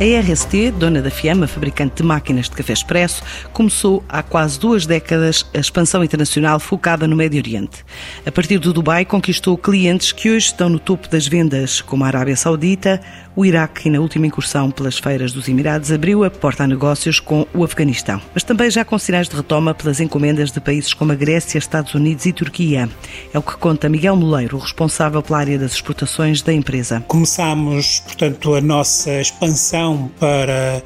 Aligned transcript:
A 0.00 0.02
RST, 0.02 0.70
dona 0.78 1.02
da 1.02 1.10
Fiamma, 1.10 1.46
fabricante 1.46 1.96
de 1.96 2.02
máquinas 2.02 2.48
de 2.48 2.52
café 2.52 2.72
expresso, 2.72 3.22
começou 3.52 4.02
há 4.08 4.22
quase 4.22 4.58
duas 4.58 4.86
décadas 4.86 5.44
a 5.52 5.58
expansão 5.58 6.02
internacional 6.02 6.58
focada 6.58 7.06
no 7.06 7.14
Médio 7.14 7.38
Oriente. 7.38 7.84
A 8.24 8.32
partir 8.32 8.56
do 8.56 8.72
Dubai, 8.72 9.04
conquistou 9.04 9.58
clientes 9.58 10.10
que 10.10 10.30
hoje 10.30 10.46
estão 10.46 10.70
no 10.70 10.78
topo 10.78 11.06
das 11.06 11.26
vendas, 11.26 11.82
como 11.82 12.02
a 12.02 12.06
Arábia 12.06 12.34
Saudita, 12.34 12.98
o 13.36 13.44
Iraque 13.44 13.88
e, 13.88 13.90
na 13.90 14.00
última 14.00 14.26
incursão 14.26 14.70
pelas 14.70 14.98
feiras 14.98 15.32
dos 15.32 15.46
Emirados, 15.48 15.92
abriu 15.92 16.24
a 16.24 16.30
porta 16.30 16.64
a 16.64 16.66
negócios 16.66 17.20
com 17.20 17.46
o 17.52 17.62
Afeganistão. 17.62 18.22
Mas 18.32 18.42
também 18.42 18.70
já 18.70 18.86
com 18.86 18.98
sinais 18.98 19.28
de 19.28 19.36
retoma 19.36 19.74
pelas 19.74 20.00
encomendas 20.00 20.50
de 20.50 20.60
países 20.62 20.94
como 20.94 21.12
a 21.12 21.14
Grécia, 21.14 21.58
Estados 21.58 21.94
Unidos 21.94 22.24
e 22.24 22.32
Turquia. 22.32 22.88
É 23.34 23.38
o 23.38 23.42
que 23.42 23.54
conta 23.58 23.86
Miguel 23.86 24.16
Moleiro, 24.16 24.56
responsável 24.56 25.22
pela 25.22 25.40
área 25.40 25.58
das 25.58 25.72
exportações 25.72 26.40
da 26.40 26.54
empresa. 26.54 27.04
Começámos, 27.06 28.00
portanto, 28.00 28.54
a 28.54 28.62
nossa 28.62 29.20
expansão 29.20 29.89
para 30.18 30.82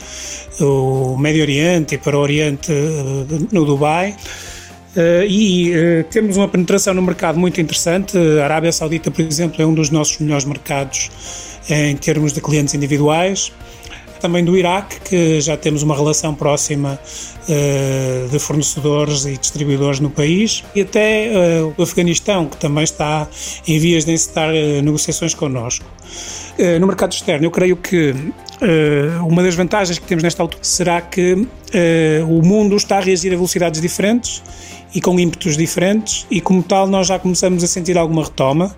o 0.61 1.17
Médio 1.17 1.43
Oriente 1.43 1.95
e 1.95 1.99
para 1.99 2.17
o 2.17 2.21
Oriente 2.21 2.73
eh, 2.73 3.47
no 3.53 3.65
Dubai. 3.65 4.17
Uh, 4.97 5.27
e 5.27 5.73
uh, 5.73 6.05
temos 6.05 6.37
uma 6.37 6.47
penetração 6.47 6.95
no 6.95 7.03
mercado 7.03 7.39
muito 7.39 7.61
interessante. 7.61 8.17
A 8.41 8.45
Arábia 8.45 8.71
Saudita, 8.71 9.11
por 9.11 9.23
exemplo, 9.23 9.61
é 9.61 9.67
um 9.67 9.75
dos 9.75 9.91
nossos 9.91 10.19
melhores 10.19 10.45
mercados 10.45 11.11
em 11.69 11.97
termos 11.97 12.33
de 12.33 12.41
clientes 12.41 12.75
individuais. 12.75 13.53
Também 14.21 14.45
do 14.45 14.57
Iraque, 14.57 15.01
que 15.01 15.41
já 15.41 15.57
temos 15.57 15.83
uma 15.83 15.97
relação 15.97 16.33
próxima 16.33 16.99
uh, 17.49 18.29
de 18.29 18.39
fornecedores 18.39 19.27
e 19.27 19.37
distribuidores 19.37 19.99
no 19.99 20.11
país, 20.11 20.63
e 20.77 20.83
até 20.83 21.29
o 21.77 21.83
Afeganistão, 21.83 22.47
que 22.47 22.57
também 22.57 22.85
está 22.85 23.29
em 23.67 23.79
vias 23.81 24.05
de 24.05 24.13
encetar 24.13 24.53
negociações 24.83 25.35
connosco. 25.35 25.85
no 26.81 26.87
mercado 26.87 27.13
externo, 27.13 27.45
eu 27.45 27.51
creio 27.51 27.77
que 27.77 28.15
uma 29.27 29.43
das 29.43 29.55
vantagens 29.55 29.99
que 29.99 30.07
temos 30.07 30.23
nesta 30.23 30.43
altura 30.43 30.63
será 30.63 31.01
que 31.01 31.47
o 32.29 32.43
mundo 32.43 32.77
está 32.77 32.99
a 32.99 33.01
reagir 33.01 33.33
a 33.33 33.37
velocidades 33.37 33.81
diferentes 33.81 34.43
e 34.95 35.01
com 35.01 35.19
ímpetos 35.19 35.57
diferentes, 35.57 36.25
e 36.31 36.41
como 36.41 36.63
tal, 36.63 36.87
nós 36.87 37.09
já 37.09 37.19
começamos 37.19 37.65
a 37.65 37.67
sentir 37.67 37.99
alguma 37.99 38.23
retoma. 38.23 38.75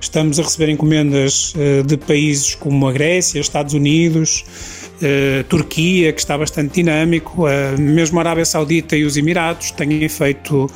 Estamos 0.00 0.40
a 0.40 0.42
receber 0.42 0.70
encomendas 0.70 1.52
uh, 1.54 1.82
de 1.82 1.98
países 1.98 2.54
como 2.54 2.88
a 2.88 2.92
Grécia, 2.92 3.38
Estados 3.38 3.74
Unidos, 3.74 4.44
uh, 5.02 5.44
Turquia, 5.44 6.12
que 6.12 6.20
está 6.20 6.36
bastante 6.36 6.74
dinâmico, 6.74 7.46
uh, 7.46 7.80
mesmo 7.80 8.18
a 8.18 8.22
Arábia 8.22 8.44
Saudita 8.44 8.96
e 8.96 9.04
os 9.04 9.16
Emirados 9.16 9.70
têm 9.70 10.08
feito 10.08 10.70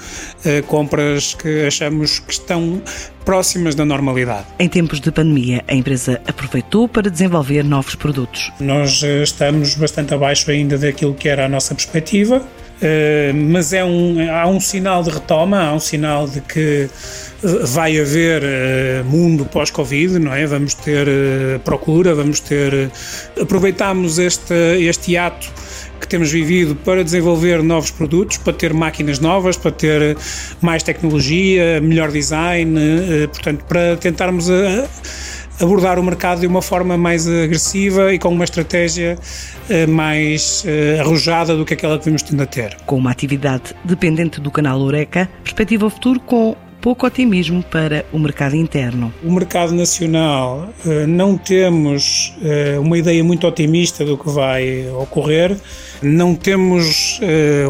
compras 0.67 1.34
que 1.34 1.67
achamos 1.67 2.19
que 2.19 2.33
estão 2.33 2.83
próximas 3.25 3.75
da 3.75 3.84
normalidade. 3.84 4.47
Em 4.59 4.69
tempos 4.69 5.00
de 5.00 5.12
pandemia, 5.12 5.62
a 5.69 5.75
empresa 5.75 6.20
aproveitou 6.27 6.89
para 6.89 7.11
desenvolver 7.11 7.62
novos 7.62 7.95
produtos. 7.95 8.50
Nós 8.59 9.03
estamos 9.03 9.75
bastante 9.75 10.12
abaixo 10.15 10.50
ainda 10.50 10.77
daquilo 10.77 11.15
que 11.15 11.28
era 11.28 11.47
a 11.47 11.48
nossa 11.48 11.75
perspectiva. 11.75 12.45
Uh, 12.83 13.33
mas 13.33 13.72
é 13.72 13.84
um, 13.84 14.16
há 14.28 14.44
um 14.48 14.58
sinal 14.58 15.05
de 15.05 15.11
retoma, 15.11 15.62
há 15.62 15.72
um 15.72 15.78
sinal 15.78 16.27
de 16.27 16.41
que 16.41 16.88
eh, 17.44 17.48
vai 17.64 17.97
haver 17.97 18.42
uh, 18.42 19.05
mundo 19.05 19.44
pós-Covid, 19.44 20.19
não 20.19 20.34
é? 20.34 20.44
Vamos 20.47 20.75
ter 20.75 21.06
procura, 21.65 22.12
vamos 22.12 22.41
ter. 22.41 22.91
aproveitamos 23.41 24.19
este, 24.19 24.53
este 24.81 25.16
ato 25.16 25.48
que 26.00 26.09
temos 26.09 26.32
vivido 26.32 26.75
para 26.75 27.04
desenvolver 27.04 27.62
novos 27.62 27.92
produtos, 27.92 28.37
para 28.38 28.53
ter 28.53 28.75
máquinas 28.75 29.21
novas, 29.21 29.56
para 29.56 29.71
ter 29.71 30.16
mais 30.60 30.82
tecnologia, 30.82 31.81
melhor 31.81 32.10
design, 32.10 32.76
portanto, 33.28 33.65
para 33.66 33.97
tentarmos. 33.97 34.48
Abordar 35.61 35.99
o 35.99 36.03
mercado 36.03 36.41
de 36.41 36.47
uma 36.47 36.63
forma 36.63 36.97
mais 36.97 37.29
agressiva 37.29 38.13
e 38.13 38.19
com 38.19 38.31
uma 38.31 38.45
estratégia 38.45 39.17
eh, 39.69 39.87
mais 39.87 40.65
eh, 40.67 40.99
arrojada 40.99 41.57
do 41.57 41.65
que 41.65 41.75
aquela 41.75 41.99
que 41.99 42.07
vimos 42.07 42.23
tendo 42.23 42.43
a 42.43 42.47
ter. 42.47 42.77
Com 42.85 42.97
uma 42.97 43.11
atividade 43.11 43.75
dependente 43.85 44.41
do 44.41 44.51
canal 44.51 44.81
Oreca, 44.81 45.29
perspectiva 45.45 45.89
futuro 45.89 46.19
com 46.19 46.57
pouco 46.81 47.07
otimismo 47.07 47.63
para 47.63 48.05
o 48.13 48.19
mercado 48.19 48.57
interno. 48.57 49.15
O 49.23 49.31
mercado 49.31 49.73
nacional, 49.73 50.69
eh, 50.85 51.07
não 51.07 51.39
temos 51.39 52.34
uma 52.81 52.99
ideia 52.99 53.23
muito 53.23 53.47
otimista 53.47 54.05
do 54.05 54.19
que 54.19 54.29
vai 54.29 54.89
ocorrer, 54.91 55.57
não 56.03 56.34
temos 56.34 57.21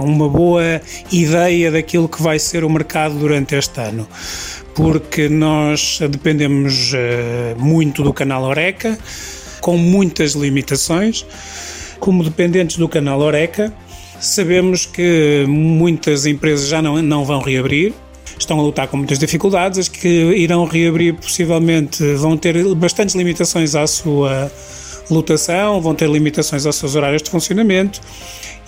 uma 0.03 0.27
boa 0.31 0.81
ideia 1.11 1.71
daquilo 1.71 2.09
que 2.09 2.23
vai 2.23 2.39
ser 2.39 2.65
o 2.65 2.71
mercado 2.71 3.19
durante 3.19 3.55
este 3.55 3.79
ano 3.79 4.09
porque 4.75 5.29
nós 5.29 6.01
dependemos 6.11 6.93
uh, 6.93 7.59
muito 7.59 8.03
do 8.03 8.13
canal 8.13 8.43
Oreca, 8.45 8.99
com 9.61 9.77
muitas 9.77 10.33
limitações. 10.33 11.25
Como 11.99 12.25
dependentes 12.25 12.77
do 12.79 12.89
canal 12.89 13.21
Oreca, 13.21 13.73
sabemos 14.21 14.87
que 14.87 15.45
muitas 15.47 16.27
empresas 16.27 16.69
já 16.69 16.83
não, 16.83 17.01
não 17.03 17.25
vão 17.25 17.41
reabrir, 17.41 17.93
estão 18.39 18.59
a 18.59 18.63
lutar 18.63 18.89
com 18.89 18.97
muitas 18.97 19.19
dificuldades, 19.19 19.79
as 19.79 19.89
que 19.89 20.09
irão 20.09 20.65
reabrir 20.65 21.15
possivelmente 21.15 22.03
vão 22.15 22.37
ter 22.37 22.75
bastantes 22.75 23.15
limitações 23.15 23.75
à 23.75 23.87
sua 23.87 24.51
lotação, 25.11 25.81
vão 25.81 25.95
ter 25.95 26.09
limitações 26.09 26.67
aos 26.67 26.77
seus 26.77 26.95
horários 26.95 27.23
de 27.23 27.31
funcionamento. 27.31 28.01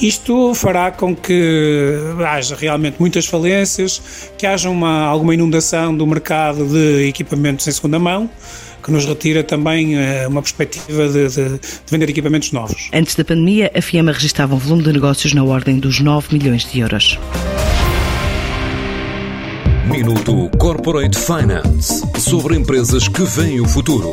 Isto 0.00 0.55
fará 0.55 0.91
com 0.91 1.15
que 1.15 1.95
haja 2.27 2.56
realmente 2.56 2.97
muitas 2.99 3.27
falências, 3.27 4.03
que 4.37 4.47
haja 4.47 4.69
uma, 4.69 5.05
alguma 5.05 5.34
inundação 5.34 5.97
do 5.97 6.06
mercado 6.06 6.67
de 6.67 7.06
equipamentos 7.09 7.67
em 7.69 7.72
segunda 7.72 7.99
mão, 7.99 8.28
que 8.83 8.91
nos 8.91 9.06
retira 9.06 9.43
também 9.43 9.97
uh, 9.97 10.28
uma 10.28 10.43
perspectiva 10.43 11.09
de, 11.09 11.28
de, 11.28 11.49
de, 11.49 11.61
vender 11.89 12.11
equipamentos 12.11 12.53
novos. 12.53 12.91
Antes 12.93 13.15
da 13.15 13.25
pandemia, 13.25 13.71
a 13.75 13.81
FIEMA 13.81 14.12
registrava 14.12 14.55
um 14.55 14.59
volume 14.59 14.83
de 14.83 14.93
negócios 14.93 15.33
na 15.33 15.45
ordem 15.45 15.78
dos 15.78 16.01
9 16.01 16.37
milhões 16.37 16.71
de 16.71 16.81
euros. 16.81 17.19
Minuto 19.87 20.51
Corporate 20.59 21.16
Finance 21.16 22.03
sobre 22.19 22.56
empresas 22.56 23.06
que 23.06 23.22
veem 23.22 23.61
o 23.61 23.69
futuro. 23.69 24.12